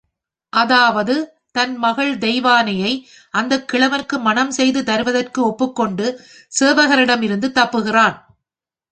[0.53, 1.15] அதாவது,
[1.51, 2.93] தன் மகள் தேவானையை
[3.33, 6.07] அந்தக் கிழவனுக்கு மணம் செய்து தருவதற்கு ஒப்புக் கொண்டு
[6.59, 8.17] சேவகரிடமிருந்து தப்புகிறான்.